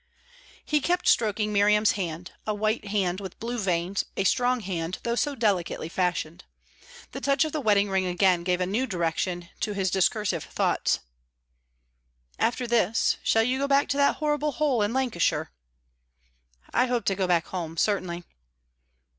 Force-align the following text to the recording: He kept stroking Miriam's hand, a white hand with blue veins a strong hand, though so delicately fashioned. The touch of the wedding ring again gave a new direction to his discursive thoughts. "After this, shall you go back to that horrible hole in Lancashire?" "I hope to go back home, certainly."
He 0.65 0.81
kept 0.81 1.07
stroking 1.07 1.53
Miriam's 1.53 1.91
hand, 1.91 2.31
a 2.47 2.55
white 2.55 2.85
hand 2.85 3.19
with 3.21 3.37
blue 3.39 3.59
veins 3.59 4.03
a 4.17 4.23
strong 4.23 4.61
hand, 4.61 4.97
though 5.03 5.13
so 5.13 5.35
delicately 5.35 5.89
fashioned. 5.89 6.43
The 7.11 7.21
touch 7.21 7.45
of 7.45 7.51
the 7.51 7.61
wedding 7.61 7.87
ring 7.87 8.07
again 8.07 8.43
gave 8.43 8.59
a 8.61 8.65
new 8.65 8.87
direction 8.87 9.49
to 9.59 9.73
his 9.75 9.91
discursive 9.91 10.43
thoughts. 10.43 11.01
"After 12.39 12.65
this, 12.65 13.17
shall 13.21 13.43
you 13.43 13.59
go 13.59 13.67
back 13.67 13.87
to 13.89 13.97
that 13.97 14.15
horrible 14.15 14.53
hole 14.53 14.81
in 14.81 14.91
Lancashire?" 14.91 15.51
"I 16.73 16.87
hope 16.87 17.05
to 17.05 17.13
go 17.15 17.27
back 17.27 17.49
home, 17.49 17.77
certainly." 17.77 18.23